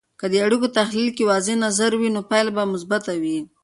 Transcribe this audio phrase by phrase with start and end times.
[0.19, 3.37] که د اړیکو تحلیل کې واضح نظر وي، نو پایله به مثبته وي.